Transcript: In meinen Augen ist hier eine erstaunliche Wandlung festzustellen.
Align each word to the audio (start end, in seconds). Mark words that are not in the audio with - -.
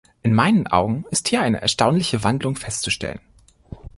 In 0.23 0.33
meinen 0.33 0.65
Augen 0.65 1.05
ist 1.11 1.27
hier 1.27 1.43
eine 1.43 1.61
erstaunliche 1.61 2.23
Wandlung 2.23 2.55
festzustellen. 2.55 3.19